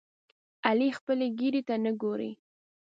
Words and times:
علي 0.67 0.89
خپلې 0.97 1.27
ګیرې 1.39 1.61
ته 1.67 1.75
نه 1.83 1.91
ګوري. 2.01 2.31